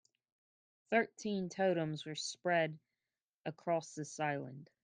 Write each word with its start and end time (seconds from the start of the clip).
Thirteen 0.89 1.47
totems 1.49 2.05
were 2.07 2.15
spread 2.15 2.79
across 3.45 3.93
this 3.93 4.19
island. 4.19 4.71